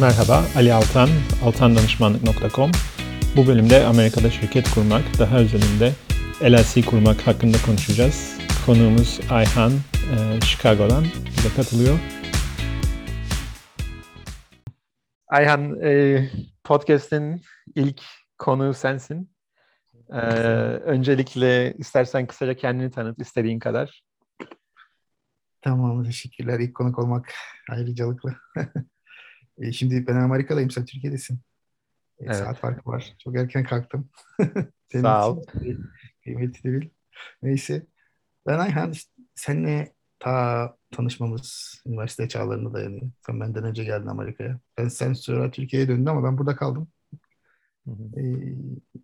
[0.00, 1.08] Merhaba, Ali Altan,
[1.44, 2.70] altandanışmanlık.com.
[3.36, 5.92] Bu bölümde Amerika'da şirket kurmak, daha özelinde
[6.42, 8.38] LLC kurmak hakkında konuşacağız.
[8.66, 9.72] Konuğumuz Ayhan,
[10.14, 11.98] e, Chicago'dan bize katılıyor.
[15.28, 16.30] Ayhan, e,
[16.64, 17.42] podcast'in
[17.74, 18.02] ilk
[18.38, 19.30] konuğu sensin.
[20.10, 20.20] E,
[20.84, 24.02] öncelikle istersen kısaca kendini tanıt istediğin kadar.
[25.62, 26.60] Tamam, teşekkürler.
[26.60, 27.32] İlk konuk olmak
[27.70, 28.36] ayrıcalıklı.
[29.58, 31.34] E, şimdi ben Amerika'dayım, sen Türkiye'desin.
[31.34, 32.36] E, Evet.
[32.36, 33.14] Saat farkı var.
[33.18, 34.08] Çok erken kalktım.
[34.92, 35.42] Sağ ol.
[36.24, 36.88] kıymetli bil.
[37.42, 37.86] Neyse.
[38.46, 38.92] Ben Ayhan,
[39.34, 43.10] seninle ta tanışmamız üniversite çağlarına dayanıyor.
[43.26, 44.60] Sen benden önce geldin Amerika'ya.
[44.78, 46.88] Ben sen sonra Türkiye'ye döndün ama ben burada kaldım.
[47.86, 48.20] Hı hı.
[48.20, 48.24] E,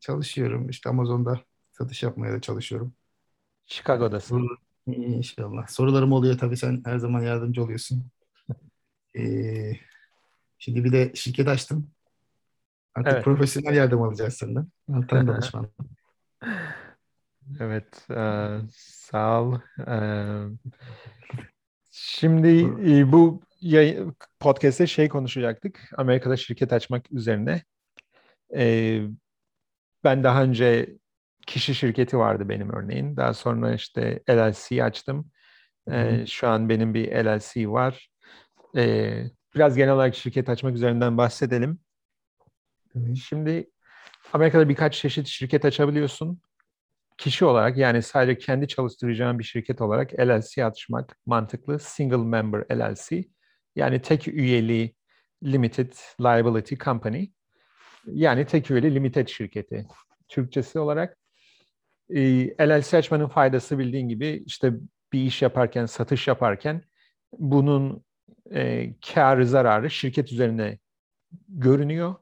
[0.01, 0.69] çalışıyorum.
[0.69, 1.41] İşte Amazon'da
[1.73, 2.95] satış yapmaya da çalışıyorum.
[3.67, 4.49] Chicago'dasın.
[4.87, 5.67] İnşallah.
[5.67, 8.07] Sorularım oluyor tabii sen her zaman yardımcı oluyorsun.
[9.19, 9.73] Ee,
[10.65, 11.91] şimdi bir de şirket açtım.
[12.95, 13.25] Artık Evet.
[13.25, 14.67] profesyonel yardım alacağız senden.
[14.93, 15.69] Altan danışman.
[17.61, 19.59] Evet, e, sağ ol.
[19.87, 19.97] E,
[21.91, 22.49] şimdi
[22.93, 25.81] e, bu yayın, podcast'te şey konuşacaktık.
[25.97, 27.63] Amerika'da şirket açmak üzerine.
[28.57, 29.01] E,
[30.05, 30.97] ben daha önce
[31.47, 33.17] kişi şirketi vardı benim örneğin.
[33.17, 35.31] Daha sonra işte LLC açtım.
[35.91, 38.09] E, şu an benim bir LLC var.
[38.77, 41.79] E, biraz genel olarak şirket açmak üzerinden bahsedelim.
[42.93, 43.17] Tabii.
[43.17, 43.71] Şimdi
[44.33, 46.41] Amerika'da birkaç çeşit şirket açabiliyorsun.
[47.19, 51.79] Kişi olarak yani sadece kendi çalıştıracağın bir şirket olarak LLC açmak mantıklı.
[51.79, 53.25] Single member LLC
[53.77, 54.95] yani tek üyeli
[55.45, 57.27] limited liability company
[58.07, 59.87] yani tek üyeli limited şirketi.
[60.29, 61.19] Türkçesi olarak
[62.11, 64.73] e, LLC açmanın faydası bildiğin gibi işte
[65.13, 66.83] bir iş yaparken, satış yaparken
[67.39, 68.05] bunun
[68.53, 70.79] e, karı zararı şirket üzerine
[71.49, 72.15] görünüyor.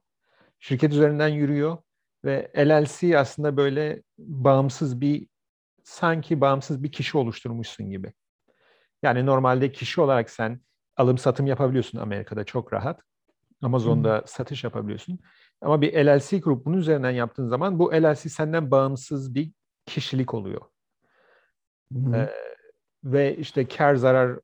[0.61, 1.79] Şirket üzerinden yürüyor
[2.25, 5.27] ve LLC aslında böyle bağımsız bir
[5.85, 8.13] sanki bağımsız bir kişi oluşturmuşsun gibi.
[9.03, 10.61] Yani normalde kişi olarak sen
[10.97, 13.01] alım satım yapabiliyorsun Amerika'da çok rahat.
[13.63, 15.19] Amazon'da satış yapabiliyorsun.
[15.61, 19.53] Ama bir LLC kurup bunun üzerinden yaptığın zaman bu LLC senden bağımsız bir
[19.87, 20.61] kişilik oluyor.
[21.93, 22.17] Hı.
[22.17, 22.31] Ee,
[23.05, 24.41] ve işte kar zarar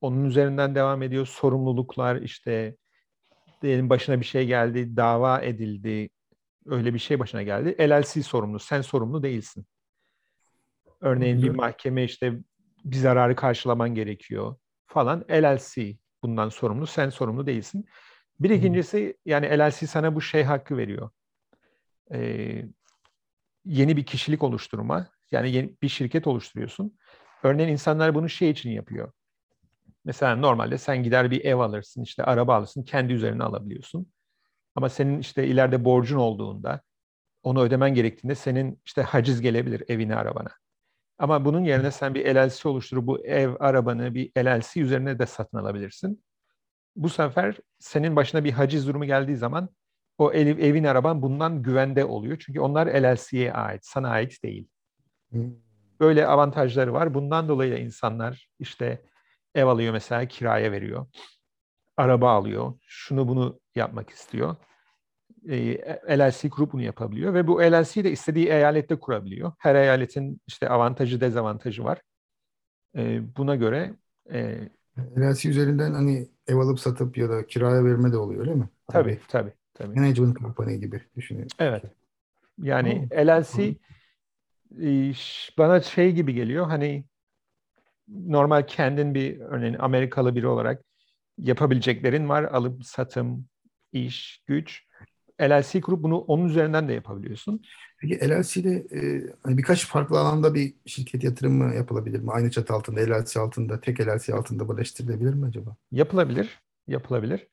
[0.00, 1.26] onun üzerinden devam ediyor.
[1.26, 2.76] Sorumluluklar işte
[3.62, 6.08] diyelim başına bir şey geldi, dava edildi,
[6.66, 7.76] öyle bir şey başına geldi.
[7.80, 9.66] LLC sorumlu, sen sorumlu değilsin.
[11.00, 12.32] Örneğin bir mahkeme işte
[12.84, 15.24] bir zararı karşılaman gerekiyor falan.
[15.30, 17.84] LLC bundan sorumlu, sen sorumlu değilsin.
[18.40, 21.10] Bir ikincisi yani LLC sana bu şey hakkı veriyor.
[22.12, 22.64] Ee,
[23.64, 25.06] yeni bir kişilik oluşturma.
[25.30, 26.98] Yani yeni bir şirket oluşturuyorsun.
[27.42, 29.12] Örneğin insanlar bunu şey için yapıyor.
[30.06, 34.12] Mesela normalde sen gider bir ev alırsın, işte araba alırsın, kendi üzerine alabiliyorsun.
[34.74, 36.80] Ama senin işte ileride borcun olduğunda,
[37.42, 40.50] onu ödemen gerektiğinde senin işte haciz gelebilir evine, arabana.
[41.18, 45.58] Ama bunun yerine sen bir LLC oluşturup bu ev, arabanı bir LLC üzerine de satın
[45.58, 46.24] alabilirsin.
[46.96, 49.68] Bu sefer senin başına bir haciz durumu geldiği zaman
[50.18, 52.42] o ev, evin, araban bundan güvende oluyor.
[52.46, 54.68] Çünkü onlar LLC'ye ait, sana ait değil.
[55.32, 55.38] Hı.
[56.00, 57.14] Böyle avantajları var.
[57.14, 59.02] Bundan dolayı da insanlar işte
[59.56, 61.06] ev alıyor mesela kiraya veriyor.
[61.96, 62.74] Araba alıyor.
[62.86, 64.56] Şunu bunu yapmak istiyor.
[65.48, 65.78] E,
[66.18, 69.52] LLC kurup bunu yapabiliyor ve bu LLC'yi de istediği eyalette kurabiliyor.
[69.58, 72.00] Her eyaletin işte avantajı dezavantajı var.
[72.96, 73.94] E, buna göre
[74.32, 74.58] e,
[75.16, 78.68] LLC üzerinden hani ev alıp satıp ya da kiraya verme de oluyor öyle mi?
[78.88, 80.00] tabii tabii tabii.
[80.00, 81.50] Management company gibi düşünüyorum.
[81.58, 81.82] Evet.
[82.62, 83.16] Yani Oh.
[83.16, 83.74] LLC
[85.58, 86.66] bana şey gibi geliyor.
[86.66, 87.04] Hani
[88.08, 90.84] normal kendin bir örneğin Amerikalı biri olarak
[91.38, 92.44] yapabileceklerin var.
[92.44, 93.46] Alım, satım,
[93.92, 94.86] iş, güç.
[95.42, 97.62] LLC kurup bunu onun üzerinden de yapabiliyorsun.
[98.00, 102.32] Peki LLC'de e, hani birkaç farklı alanda bir şirket yatırımı yapılabilir mi?
[102.32, 105.76] Aynı çatı altında, LLC altında, tek LLC altında birleştirilebilir mi acaba?
[105.92, 107.46] Yapılabilir, yapılabilir.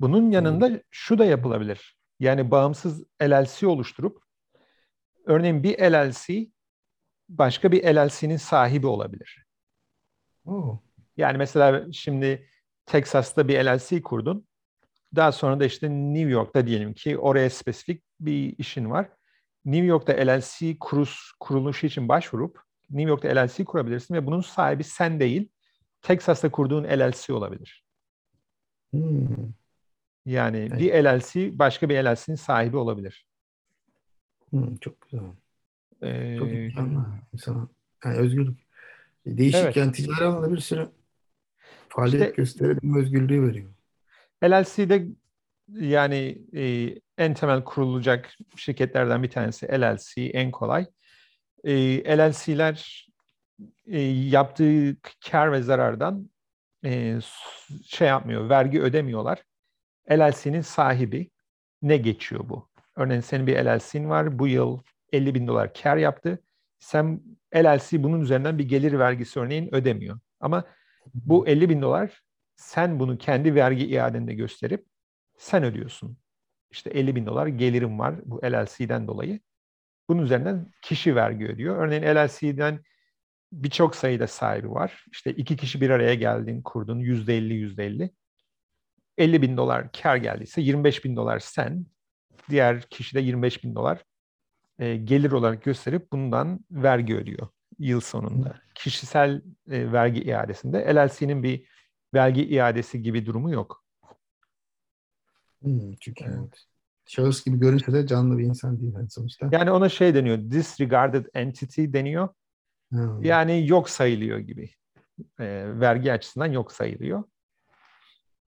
[0.00, 1.96] Bunun yanında şu da yapılabilir.
[2.20, 4.22] Yani bağımsız LLC oluşturup
[5.26, 6.50] örneğin bir LLC
[7.28, 9.41] başka bir LLC'nin sahibi olabilir.
[10.46, 10.80] Oo.
[11.16, 12.48] Yani mesela şimdi
[12.86, 14.46] Texas'ta bir LLC kurdun.
[15.16, 19.08] Daha sonra da işte New York'ta diyelim ki oraya spesifik bir işin var.
[19.64, 22.60] New York'ta LLC kurus, kuruluşu için başvurup
[22.90, 25.48] New York'ta LLC kurabilirsin ve bunun sahibi sen değil,
[26.02, 27.84] Texas'ta kurduğun LLC olabilir.
[28.90, 29.26] Hmm.
[30.26, 30.80] Yani Evet.
[30.80, 33.26] bir LLC başka bir LLC'nin sahibi olabilir.
[34.50, 35.20] Hmm, çok güzel.
[36.02, 37.68] Ee, Çok imkanlı insana.
[38.04, 38.61] Yani özgürlük.
[39.26, 39.76] Değişik Evet.
[39.76, 40.88] yani ticari alanda bir sürü
[41.88, 43.70] faaliyet İşte- gösterebilme özgürlüğü veriyor.
[44.44, 45.06] LLC'de
[45.68, 50.86] yani e, en temel kurulacak şirketlerden bir tanesi LLC en kolay.
[51.64, 51.72] E,
[52.18, 53.08] LLC'ler
[53.86, 54.96] e, yaptığı
[55.30, 56.30] kar ve zarardan
[56.84, 57.18] e,
[57.86, 59.42] şey yapmıyor, vergi ödemiyorlar.
[60.10, 61.30] LLC'nin sahibi
[61.82, 62.68] ne geçiyor bu?
[62.96, 64.78] Örneğin senin bir LLC'nin var, bu yıl
[65.12, 66.38] 50 bin dolar kar yaptı.
[66.82, 67.20] Sen
[67.56, 70.20] LLC bunun üzerinden bir gelir vergisi örneğin ödemiyor.
[70.40, 70.64] Ama
[71.14, 72.22] bu 50 bin dolar
[72.56, 74.86] sen bunu kendi vergi iadende gösterip
[75.38, 76.18] sen ödüyorsun.
[76.70, 79.40] İşte 50 bin dolar gelirim var bu LLC'den dolayı.
[80.08, 81.76] Bunun üzerinden kişi vergi ödüyor.
[81.76, 82.80] Örneğin LLC'den
[83.52, 85.04] birçok sayıda sahibi var.
[85.12, 86.98] İşte iki kişi bir araya geldin, kurdun.
[86.98, 88.10] Yüzde elli, yüzde elli.
[89.18, 91.86] 50 bin dolar kar geldiyse 25 bin dolar sen,
[92.50, 94.04] diğer kişi de 25 bin dolar
[94.78, 97.48] e, gelir olarak gösterip bundan vergi ödüyor
[97.78, 98.60] yıl sonunda.
[98.74, 101.68] Kişisel e, vergi iadesinde LLC'nin bir
[102.14, 103.84] vergi iadesi gibi durumu yok.
[105.62, 106.64] Hmm, çünkü evet.
[107.06, 109.48] şahıs gibi görünse de canlı bir insan değil yani sonuçta.
[109.52, 112.28] Yani ona şey deniyor, disregarded entity deniyor.
[112.90, 113.22] Hmm.
[113.22, 114.70] Yani yok sayılıyor gibi.
[115.40, 115.46] E,
[115.80, 117.24] vergi açısından yok sayılıyor.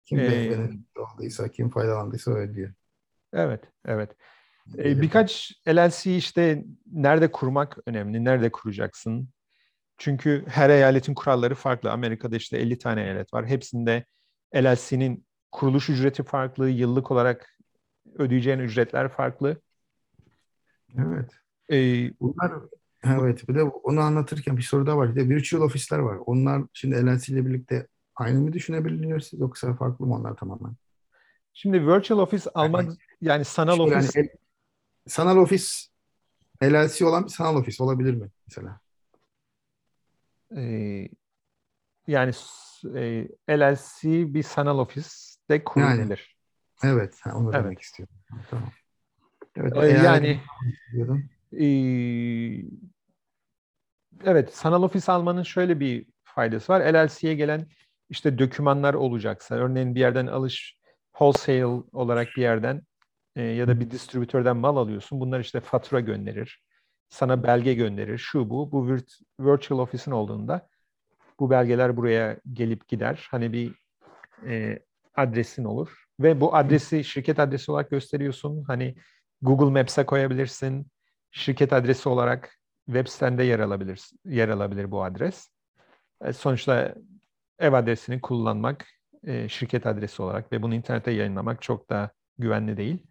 [0.05, 2.73] Kim ee, olduysa, kim faydalandıysa ödüyor.
[3.33, 4.15] Evet, evet.
[4.77, 9.29] Ee, birkaç LLC işte nerede kurmak önemli, nerede kuracaksın?
[9.97, 11.91] Çünkü her eyaletin kuralları farklı.
[11.91, 13.45] Amerika'da işte 50 tane eyalet var.
[13.45, 14.05] Hepsinde
[14.55, 17.57] LLC'nin kuruluş ücreti farklı, yıllık olarak
[18.17, 19.61] ödeyeceğin ücretler farklı.
[20.97, 21.31] Evet.
[21.71, 22.51] Ee, Bunlar
[23.03, 25.15] evet bir de onu anlatırken bir soru daha var.
[25.15, 26.17] Bir de virtual ofisler var.
[26.25, 30.75] Onlar şimdi LLC ile birlikte aynı mı düşünebiliyorsunuz yoksa farklı mı onlar tamamen?
[31.53, 34.29] Şimdi virtual office almak yani, yani sanal ofis yani,
[35.07, 35.87] sanal ofis
[36.63, 38.79] LLC olan bir sanal ofis olabilir mi mesela?
[40.55, 41.07] Ee,
[42.07, 42.31] yani
[42.95, 46.37] e, LLC bir sanal ofiste kurulabilir.
[46.83, 47.63] Yani, evet, onu evet.
[47.63, 48.15] demek istiyorum.
[48.49, 48.69] Tamam.
[49.55, 50.39] Evet, ee, yani
[51.59, 51.67] e,
[54.25, 56.93] evet sanal ofis almanın şöyle bir faydası var.
[56.93, 57.67] LLC'ye gelen
[58.09, 60.77] işte dokümanlar olacaksa, örneğin bir yerden alış
[61.13, 62.81] wholesale olarak bir yerden
[63.35, 65.19] e, ya da bir distribütörden mal alıyorsun.
[65.19, 66.63] Bunlar işte fatura gönderir,
[67.09, 68.71] sana belge gönderir, şu bu.
[68.71, 70.69] Bu virt, virtual office'in olduğunda
[71.39, 73.27] bu belgeler buraya gelip gider.
[73.31, 73.75] Hani bir
[74.47, 74.79] e,
[75.15, 78.63] adresin olur ve bu adresi şirket adresi olarak gösteriyorsun.
[78.63, 78.95] Hani
[79.41, 80.87] Google Maps'e koyabilirsin.
[81.31, 85.49] Şirket adresi olarak web sitende yer alabilir, yer alabilir bu adres.
[86.21, 86.95] E, sonuçta
[87.59, 88.85] ev adresini kullanmak
[89.23, 93.07] e, şirket adresi olarak ve bunu internete yayınlamak çok da güvenli değil.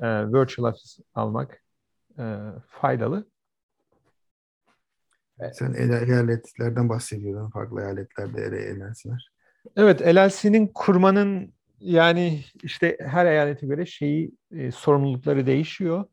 [0.00, 1.62] E, virtual office almak
[2.18, 2.38] e,
[2.68, 3.26] faydalı.
[5.52, 7.50] Sen eyaletlerden bahsediyordun.
[7.50, 9.30] Farklı eyaletlerde LLC'ler.
[9.76, 16.04] Evet, LLC'nin kurmanın yani işte her eyalete göre şeyi e, sorumlulukları değişiyor.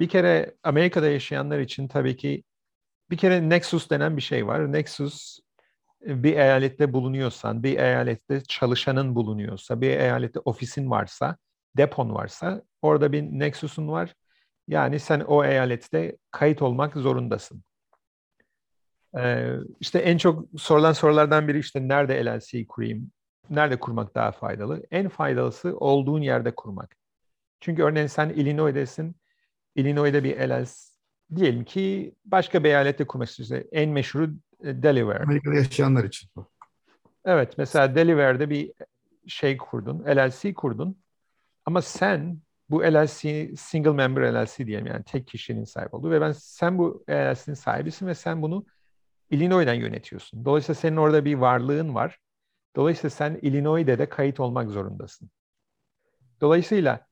[0.00, 2.44] Bir kere Amerika'da yaşayanlar için tabii ki
[3.10, 4.72] bir kere Nexus denen bir şey var.
[4.72, 5.38] Nexus
[6.06, 11.36] bir eyalette bulunuyorsan, bir eyalette çalışanın bulunuyorsa, bir eyalette ofisin varsa,
[11.76, 14.14] depon varsa orada bir Nexus'un var.
[14.68, 17.62] Yani sen o eyalette kayıt olmak zorundasın.
[19.18, 23.10] Ee, işte en çok sorulan sorulardan biri işte nerede LLC'yi kurayım?
[23.50, 24.82] Nerede kurmak daha faydalı?
[24.90, 26.96] En faydalısı olduğun yerde kurmak.
[27.60, 29.16] Çünkü örneğin sen Illinois'desin.
[29.76, 30.70] Illinois'da bir LLC
[31.36, 33.68] diyelim ki başka bir eyalette kurmak istiyorsun.
[33.72, 34.30] En meşhuru
[34.64, 35.22] e, Delaware.
[35.22, 36.30] Amerika'da yaşayanlar için.
[37.24, 38.72] Evet, mesela Delaware'de bir
[39.26, 41.01] şey kurdun, LLC kurdun.
[41.66, 42.38] Ama sen
[42.70, 47.04] bu LLC, single member LLC diyelim yani tek kişinin sahip olduğu ve ben sen bu
[47.10, 48.66] LLC'nin sahibisin ve sen bunu
[49.30, 50.44] Illinois'dan yönetiyorsun.
[50.44, 52.18] Dolayısıyla senin orada bir varlığın var.
[52.76, 55.30] Dolayısıyla sen Illinois'de de kayıt olmak zorundasın.
[56.40, 57.06] Dolayısıyla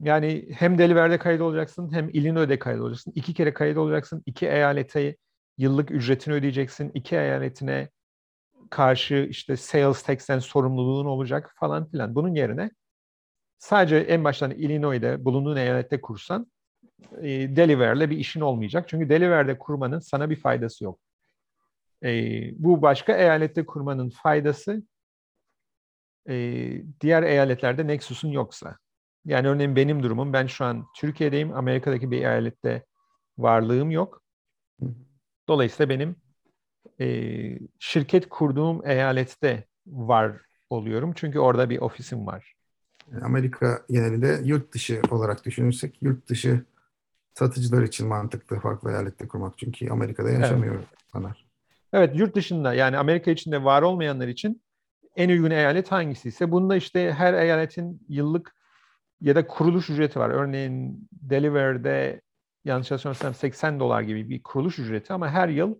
[0.00, 3.12] yani hem Delaware'de kayıt olacaksın hem Illinois'de kayıt olacaksın.
[3.16, 4.22] İki kere kayıt olacaksın.
[4.26, 5.16] İki eyalete
[5.58, 6.90] yıllık ücretini ödeyeceksin.
[6.94, 7.88] İki eyaletine
[8.70, 12.14] karşı işte sales tax'ten sorumluluğun olacak falan filan.
[12.14, 12.70] Bunun yerine
[13.58, 16.46] sadece en baştan Illinois'de bulunduğun eyalette kursan
[17.22, 18.88] e, Delaware'le bir işin olmayacak.
[18.88, 21.00] Çünkü Delaware'de kurmanın sana bir faydası yok.
[22.04, 22.10] E,
[22.64, 24.82] bu başka eyalette kurmanın faydası
[26.28, 26.34] e,
[27.00, 28.76] diğer eyaletlerde Nexus'un yoksa.
[29.24, 31.54] Yani örneğin benim durumum ben şu an Türkiye'deyim.
[31.54, 32.84] Amerika'daki bir eyalette
[33.38, 34.22] varlığım yok.
[35.48, 36.16] Dolayısıyla benim
[37.00, 37.06] e,
[37.78, 41.12] şirket kurduğum eyalette var oluyorum.
[41.16, 42.55] Çünkü orada bir ofisim var.
[43.22, 46.64] Amerika genelinde yurt dışı olarak düşünürsek yurt dışı
[47.34, 49.58] satıcılar için mantıklı farklı eyalette kurmak.
[49.58, 51.26] Çünkü Amerika'da yaşamıyor evet.
[51.92, 54.62] Evet yurt dışında yani Amerika içinde var olmayanlar için
[55.16, 58.56] en uygun eyalet hangisi ise bunda işte her eyaletin yıllık
[59.20, 60.30] ya da kuruluş ücreti var.
[60.30, 62.20] Örneğin Delaware'de
[62.64, 65.74] yanlış hatırlamıyorsam 80 dolar gibi bir kuruluş ücreti ama her yıl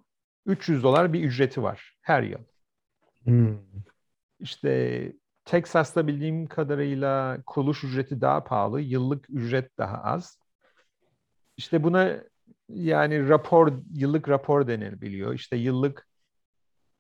[0.47, 2.39] 300 dolar bir ücreti var her yıl.
[3.25, 3.59] Hmm.
[4.41, 5.13] İşte
[5.47, 10.39] Texas'ta bildiğim kadarıyla kuruluş ücreti daha pahalı, yıllık ücret daha az.
[11.57, 12.23] İşte buna
[12.69, 16.09] yani rapor, yıllık rapor denir İşte yıllık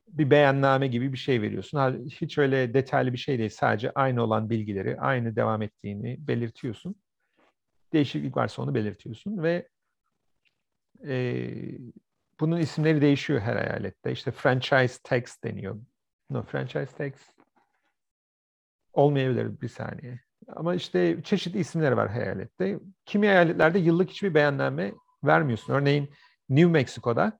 [0.08, 2.06] bir beyanname gibi bir şey veriyorsun.
[2.10, 3.50] Hiç öyle detaylı bir şey değil.
[3.50, 6.94] Sadece aynı olan bilgileri, aynı devam ettiğini belirtiyorsun.
[7.92, 9.68] Değişiklik varsa onu belirtiyorsun ve
[11.06, 11.48] e,
[12.40, 14.12] bunun isimleri değişiyor her eyalette.
[14.12, 15.80] İşte franchise tax deniyor.
[16.30, 17.35] No, franchise tax
[18.96, 20.20] olmayabilir bir saniye.
[20.56, 22.78] Ama işte çeşitli isimleri var eyalette.
[23.04, 24.92] Kimi eyaletlerde yıllık hiçbir beyanname
[25.24, 25.72] vermiyorsun.
[25.72, 26.10] Örneğin
[26.48, 27.38] New Mexico'da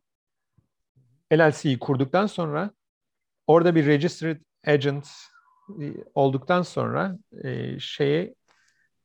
[1.33, 2.71] LLC'yi kurduktan sonra
[3.47, 5.09] orada bir registered agent
[5.81, 8.35] e, olduktan sonra e, şeye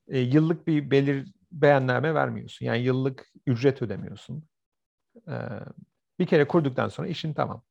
[0.08, 2.66] e, yıllık bir belir beyanname vermiyorsun.
[2.66, 4.44] Yani yıllık ücret ödemiyorsun.
[5.28, 5.36] E,
[6.20, 7.64] bir kere kurduktan sonra işin tamam.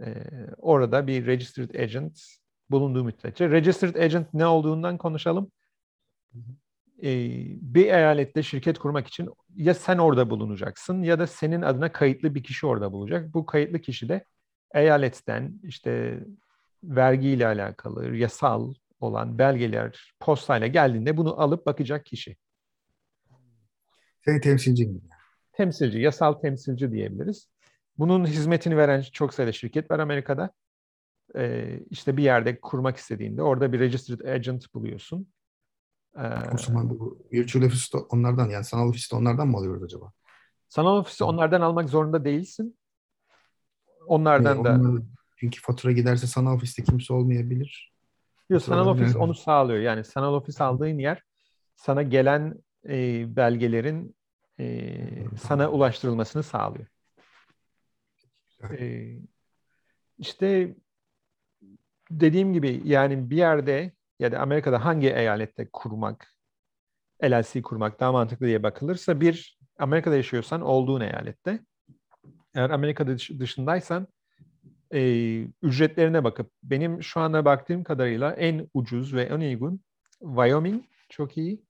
[0.00, 0.24] E,
[0.56, 2.20] orada bir registered agent
[2.70, 3.50] bulunduğu müddetçe.
[3.50, 5.50] Registered agent ne olduğundan konuşalım.
[7.02, 7.10] E,
[7.74, 12.42] bir eyalette şirket kurmak için ya sen orada bulunacaksın ya da senin adına kayıtlı bir
[12.42, 13.34] kişi orada bulacak.
[13.34, 14.24] Bu kayıtlı kişi de
[14.74, 16.20] eyaletten işte
[16.84, 22.36] vergiyle alakalı, yasal olan belgeler postayla geldiğinde bunu alıp bakacak kişi.
[24.24, 25.06] Senin temsilcin gibi.
[25.52, 27.48] Temsilci, yasal temsilci diyebiliriz.
[27.98, 30.50] Bunun hizmetini veren çok sayıda şirket var Amerika'da.
[31.36, 35.28] Ee, işte bir yerde kurmak istediğinde orada bir registered agent buluyorsun.
[36.16, 36.22] Ee,
[36.54, 40.12] o zaman bu virtual office onlardan yani sanal ofiste onlardan mı alıyoruz acaba?
[40.68, 42.78] Sanal ofisi onlardan almak zorunda değilsin.
[44.06, 44.74] Onlardan da.
[44.74, 45.02] Onlar,
[45.36, 47.92] çünkü fatura giderse sanal ofiste kimse olmayabilir.
[48.50, 49.80] Yok, sanal ofis onu sağlıyor.
[49.80, 51.22] Yani sanal ofis aldığın yer
[51.76, 54.16] sana gelen e, belgelerin
[54.60, 54.98] e,
[55.40, 56.86] sana ulaştırılmasını sağlıyor.
[58.70, 59.16] E,
[60.18, 60.74] işte
[62.10, 66.34] dediğim gibi yani bir yerde ya da Amerika'da hangi eyalette kurmak,
[67.24, 71.60] LLC kurmak daha mantıklı diye bakılırsa bir Amerika'da yaşıyorsan olduğun eyalette.
[72.54, 74.06] Eğer Amerika'da dışındaysan
[74.94, 75.00] e,
[75.62, 79.80] ücretlerine bakıp benim şu anda baktığım kadarıyla en ucuz ve en uygun
[80.20, 81.62] Wyoming çok iyi.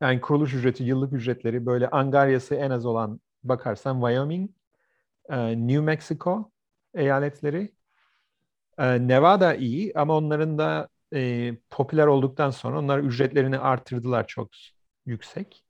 [0.00, 4.50] Yani kuruluş ücreti, yıllık ücretleri böyle angaryası en az olan bakarsan Wyoming,
[5.28, 6.50] e, New Mexico
[6.94, 7.75] eyaletleri,
[8.78, 14.50] e, Nevada iyi ama onların da e, popüler olduktan sonra onlar ücretlerini artırdılar çok
[15.06, 15.64] yüksek.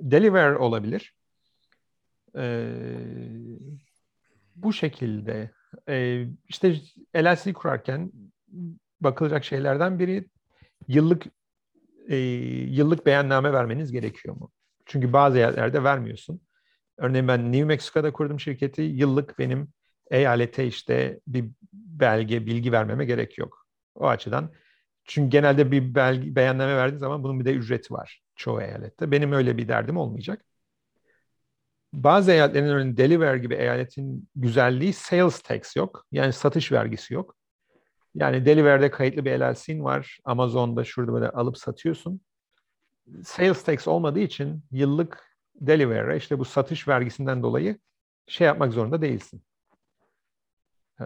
[0.00, 1.14] Delaware olabilir.
[2.36, 2.72] E,
[4.56, 5.50] bu şekilde
[5.88, 6.80] e, işte
[7.16, 8.12] LLC kurarken
[9.00, 10.28] bakılacak şeylerden biri
[10.88, 11.24] yıllık
[12.08, 14.50] e, yıllık beyanname vermeniz gerekiyor mu?
[14.86, 16.40] Çünkü bazı yerlerde vermiyorsun.
[16.96, 18.82] Örneğin ben New Mexico'da kurdum şirketi.
[18.82, 19.68] Yıllık benim
[20.10, 21.44] eyalete işte bir
[22.00, 23.66] belge, bilgi vermeme gerek yok.
[23.94, 24.52] O açıdan.
[25.04, 29.10] Çünkü genelde bir belge, beyanname verdiğin zaman bunun bir de ücreti var çoğu eyalette.
[29.10, 30.44] Benim öyle bir derdim olmayacak.
[31.92, 36.06] Bazı eyaletlerin örneğin Delaware gibi eyaletin güzelliği sales tax yok.
[36.12, 37.36] Yani satış vergisi yok.
[38.14, 40.18] Yani Delaware'de kayıtlı bir LLC'in var.
[40.24, 42.20] Amazon'da şurada böyle alıp satıyorsun.
[43.24, 47.78] Sales tax olmadığı için yıllık Delaware'a işte bu satış vergisinden dolayı
[48.28, 49.42] şey yapmak zorunda değilsin.
[51.00, 51.04] Ee,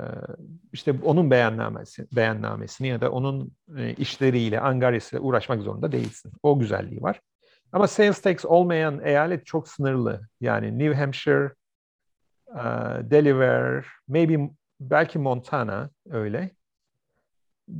[0.72, 6.32] işte onun beyannamesi, beyannamesini ya da onun e, işleriyle, angaryasıyla uğraşmak zorunda değilsin.
[6.42, 7.20] O güzelliği var.
[7.72, 10.28] Ama sales tax olmayan eyalet çok sınırlı.
[10.40, 11.52] Yani New Hampshire,
[12.46, 16.50] uh, Delaware, maybe belki Montana öyle.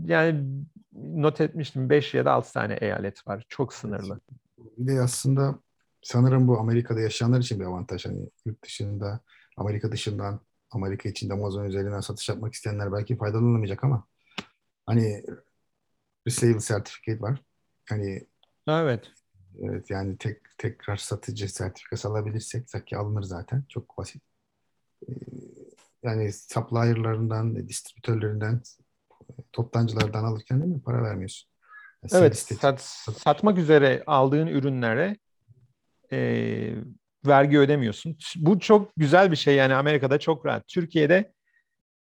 [0.04, 0.44] Yani
[0.92, 3.44] not etmiştim 5 ya da 6 tane eyalet var.
[3.48, 4.20] Çok sınırlı.
[4.58, 5.58] Bir de aslında
[6.02, 8.06] sanırım bu Amerika'da yaşayanlar için bir avantaj.
[8.06, 9.20] Hani yurt dışında,
[9.56, 10.40] Amerika dışından,
[10.72, 14.06] Amerika içinde Amazon üzerinden satış yapmak isteyenler belki faydalanamayacak ama
[14.86, 15.22] hani
[16.26, 17.42] resale certificate var.
[17.88, 18.26] Hani
[18.68, 19.10] Evet.
[19.62, 23.64] Evet yani tek tekrar satıcı sertifikası alabilirsek ki alınır zaten.
[23.68, 24.22] Çok basit.
[25.08, 25.12] Ee,
[26.02, 28.62] yani supplier'larından, distribütörlerinden,
[29.52, 31.50] toptancılardan alırken değil mi para vermiyorsun.
[32.02, 32.80] Yani evet, sat,
[33.16, 35.16] satmak üzere aldığın ürünlere
[36.12, 36.74] e,
[37.26, 38.16] vergi ödemiyorsun.
[38.36, 40.68] Bu çok güzel bir şey yani Amerika'da çok rahat.
[40.68, 41.32] Türkiye'de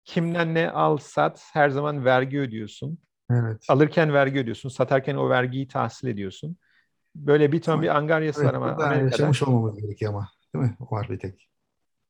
[0.04, 2.98] kimden ne al sat her zaman vergi ödüyorsun.
[3.30, 3.64] Evet.
[3.68, 6.56] Alırken vergi ödüyorsun, satarken o vergiyi tahsil ediyorsun.
[7.14, 9.10] Böyle bir ton bir angaryası evet, var ama Amerika'da.
[9.10, 10.76] Yaşamış olmamız gerekiyor ama değil mi?
[10.80, 11.50] O var bir tek.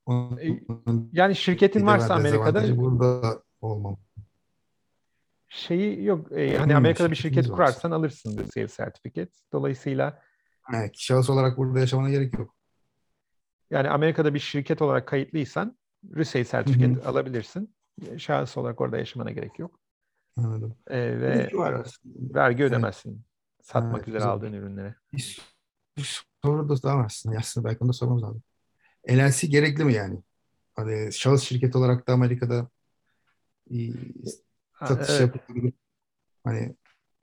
[0.06, 3.96] Onun, yani şirketin varsa Amerika'da burada olmam.
[5.48, 6.32] şeyi yok.
[6.32, 9.32] E, hani Hmm, Amerika'da bir şirket kurarsan alırsın RUSAID sertifiket.
[9.52, 10.22] Dolayısıyla
[10.72, 12.54] Yani şahıs olarak burada yaşamana gerek yok.
[13.70, 15.76] Yani Amerika'da bir şirket olarak kayıtlıysan
[16.16, 17.74] RUSAID sertifiket alabilirsin.
[18.18, 19.80] Şahıs olarak orada yaşamana gerek yok.
[20.36, 20.76] Anladım.
[20.90, 21.50] E, Bir ve
[22.34, 22.72] vergi Evet.
[22.72, 23.24] ödemezsin.
[23.62, 24.30] Satmak Evet, üzere güzel.
[24.32, 24.94] aldığın ürünlere.
[25.12, 25.40] Bir,
[26.44, 27.38] soru da daha aslında.
[27.38, 28.42] Aslında belki onu da sormamız lazım.
[29.10, 30.22] LLC gerekli mi yani?
[30.76, 32.68] Hani şahıs şirket olarak da Amerika'da
[33.70, 33.76] e,
[34.78, 35.20] satış evet.
[35.20, 35.72] yapılabilir.
[36.44, 36.76] Hani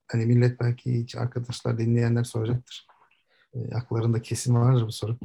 [0.07, 2.87] hani millet belki hiç arkadaşlar dinleyenler soracaktır.
[3.53, 5.17] E, aklarında kesin vardır bu soru.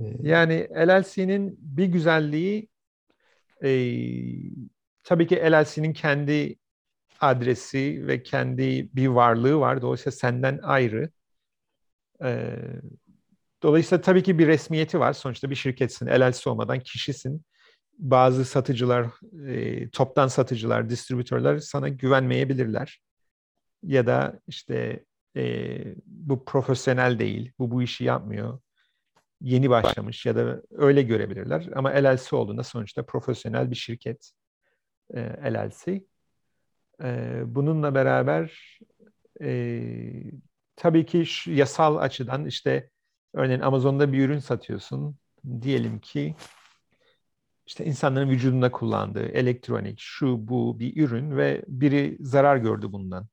[0.00, 2.68] E, Yani LLC'nin bir güzelliği
[3.64, 3.70] e,
[5.04, 6.56] tabii ki LLC'nin kendi
[7.20, 9.82] adresi ve kendi bir varlığı var.
[9.82, 11.10] Dolayısıyla senden ayrı.
[12.24, 12.56] E,
[13.62, 15.12] dolayısıyla tabii ki bir resmiyeti var.
[15.12, 16.06] Sonuçta bir şirketsin.
[16.06, 17.42] LLC olmadan kişisin.
[17.98, 19.06] Bazı satıcılar,
[19.48, 23.00] e, toptan satıcılar, distribütörler sana güvenmeyebilirler.
[23.82, 25.04] Ya da işte
[25.36, 28.60] e, bu profesyonel değil, bu bu işi yapmıyor
[29.42, 31.68] yeni başlamış ya da öyle görebilirler.
[31.74, 34.32] Ama LLC olduğunda sonuçta profesyonel bir şirket
[35.14, 35.20] e,
[35.52, 36.04] LLC.
[37.02, 38.78] E, bununla beraber
[39.42, 39.82] e,
[40.76, 42.90] tabii ki şu yasal açıdan işte
[43.34, 45.16] örneğin Amazon'da bir ürün satıyorsun.
[45.62, 46.34] Diyelim ki
[47.66, 53.26] işte insanların vücudunda kullandığı elektronik, şu bu bir ürün ve biri zarar gördü bundan.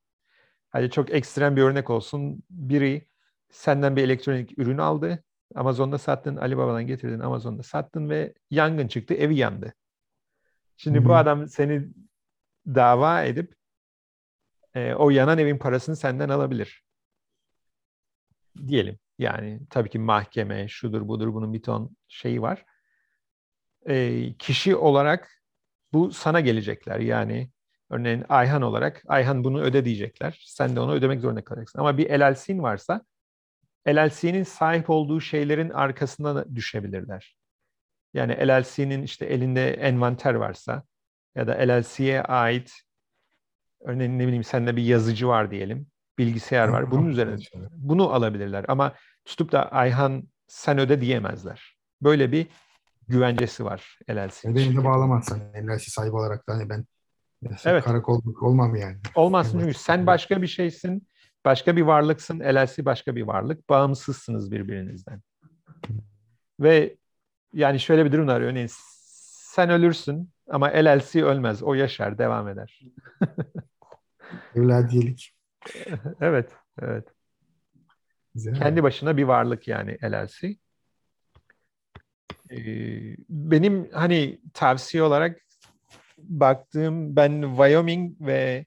[0.69, 2.43] Hadi çok ekstrem bir örnek olsun.
[2.49, 3.07] Biri
[3.49, 5.23] senden bir elektronik ürün aldı.
[5.55, 9.73] Amazon'da sattın, Alibaba'dan getirdin, Amazon'da sattın ve yangın çıktı, evi yandı.
[10.77, 11.87] Şimdi Hı bu adam seni
[12.67, 13.55] dava edip
[14.75, 16.83] e, o yanan evin parasını senden alabilir.
[18.67, 18.99] Diyelim.
[19.17, 22.65] Yani tabii ki mahkeme, şudur budur bunun bir ton şeyi var.
[23.85, 25.41] E, kişi olarak
[25.93, 26.99] bu sana gelecekler.
[26.99, 27.49] Yani
[27.89, 30.43] örneğin Ayhan olarak Ayhan bunu öde diyecekler.
[30.45, 31.79] Sen de onu ödemek zorunda kalacaksın.
[31.79, 33.05] Ama bir LLC'nin varsa
[33.95, 37.37] LLC'nin sahip olduğu şeylerin arkasına düşebilirler.
[38.13, 40.83] Yani LLC'nin işte elinde envanter varsa
[41.35, 42.73] ya da LLC'ye ait
[43.81, 46.91] örneğin ne bileyim sende bir yazıcı var diyelim, bilgisayar var.
[46.91, 47.37] Bunun üzerine
[47.71, 48.93] bunu alabilirler ama
[49.25, 51.77] tutup da Ayhan sen öde diyemezler.
[52.01, 52.47] Böyle bir
[53.07, 53.99] güvencesi var
[54.55, 54.85] de şirketin.
[54.85, 56.85] bağlamazsan LLC sahibi olarak da hani ben
[57.65, 57.83] Evet.
[57.83, 58.97] karakol olmam yani.
[59.15, 61.07] Olmazsın çünkü sen başka bir şeysin,
[61.45, 65.21] başka bir varlıksın, LLC başka bir varlık, bağımsızsınız birbirinizden.
[66.59, 66.97] Ve
[67.53, 68.69] yani şöyle bir durum var örneğin
[69.53, 72.79] sen ölürsün ama LLC ölmez, o yaşar, devam eder.
[74.55, 75.35] Evladiyelik.
[76.21, 77.13] Evet, evet.
[78.35, 78.55] Güzel.
[78.55, 80.55] Kendi başına bir varlık yani LLC.
[82.51, 85.41] Ee, benim hani tavsiye olarak
[86.17, 88.65] baktığım ben Wyoming ve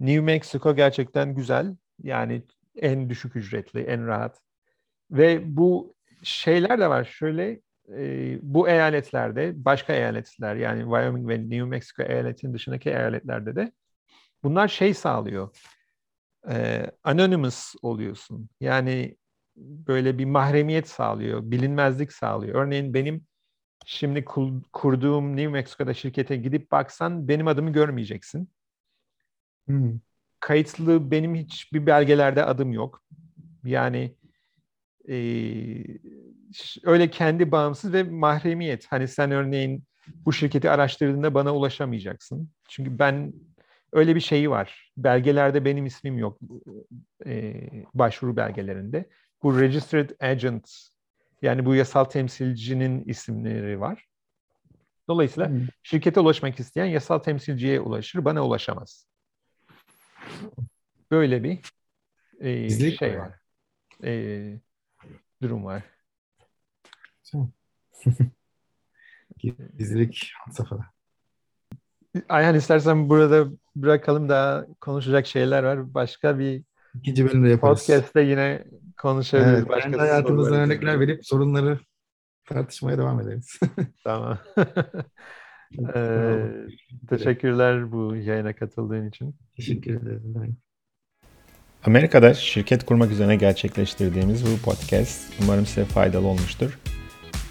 [0.00, 1.76] New Mexico gerçekten güzel.
[2.02, 2.42] Yani
[2.76, 4.40] en düşük ücretli, en rahat.
[5.10, 7.04] Ve bu şeyler de var.
[7.04, 13.72] Şöyle e, bu eyaletlerde başka eyaletler yani Wyoming ve New Mexico eyaletin dışındaki eyaletlerde de
[14.42, 15.56] bunlar şey sağlıyor.
[16.50, 18.48] E, anonymous oluyorsun.
[18.60, 19.16] Yani
[19.56, 22.64] böyle bir mahremiyet sağlıyor, bilinmezlik sağlıyor.
[22.66, 23.26] Örneğin benim
[23.86, 24.24] şimdi
[24.72, 28.50] kurduğum New Mexico'da şirkete gidip baksan benim adımı görmeyeceksin.
[29.66, 29.98] Hmm.
[30.40, 33.02] Kayıtlı benim hiçbir belgelerde adım yok.
[33.64, 34.16] Yani
[35.08, 35.14] e,
[36.84, 38.86] öyle kendi bağımsız ve mahremiyet.
[38.86, 42.50] Hani sen örneğin bu şirketi araştırdığında bana ulaşamayacaksın.
[42.68, 43.32] Çünkü ben
[43.92, 44.92] öyle bir şeyi var.
[44.96, 46.38] Belgelerde benim ismim yok.
[47.26, 47.54] e,
[47.94, 49.08] başvuru belgelerinde.
[49.42, 50.70] Bu registered agent
[51.42, 54.06] yani bu yasal temsilcinin isimleri var.
[55.08, 55.66] Dolayısıyla Hmm.
[55.82, 59.06] şirkete ulaşmak isteyen yasal temsilciye ulaşır, bana ulaşamaz.
[61.10, 61.58] Böyle bir
[62.40, 63.40] e, şey var var.
[64.04, 64.60] E,
[65.42, 65.82] durum var.
[69.78, 70.84] Gizlilik had safhada.
[72.28, 75.94] Ayhan istersen burada bırakalım daha konuşacak şeyler var.
[75.94, 76.62] Başka bir
[76.94, 77.86] İkinci bölümde yaparız.
[77.86, 78.64] podcast'te yine
[78.96, 79.58] konuşabiliriz.
[79.58, 81.80] Evet, Başka kendi hayatımızdan örnekler verip sorunları
[82.44, 83.60] tartışmaya devam ederiz.
[84.04, 84.38] Tamam.
[85.94, 86.36] Ee,
[87.08, 89.36] teşekkürler bu yayına katıldığın için.
[89.56, 90.22] Teşekkür ederim.
[90.24, 90.56] Ben-
[91.84, 96.78] Amerika'da şirket kurmak üzerine gerçekleştirdiğimiz bu podcast umarım size faydalı olmuştur.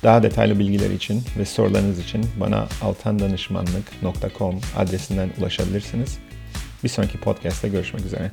[0.03, 6.19] Daha detaylı bilgiler için ve sorularınız için bana altandanışmanlık.com adresinden ulaşabilirsiniz.
[6.83, 8.31] Bir sonraki podcast'te görüşmek üzere.